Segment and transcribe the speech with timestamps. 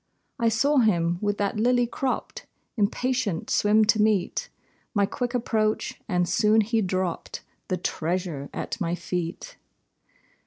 [0.39, 4.49] I saw him, with that lily cropped, Impatient swim to meet
[4.95, 9.57] My quick approach, and soon he dropped The treasure at my feet.